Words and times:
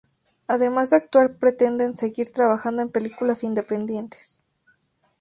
Además 0.47 0.89
de 0.89 0.97
actuar 0.97 1.35
pretende 1.35 1.93
seguir 1.95 2.31
trabajando 2.31 2.81
en 2.81 2.89
películas 2.89 3.43
independientes. 3.43 4.41